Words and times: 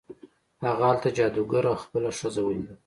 هغه 0.65 0.83
هلته 0.91 1.09
جادوګر 1.17 1.63
او 1.71 1.77
خپله 1.83 2.09
ښځه 2.19 2.41
ولیدل. 2.43 2.77